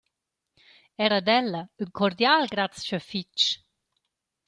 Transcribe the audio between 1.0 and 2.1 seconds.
Eir ad ella ün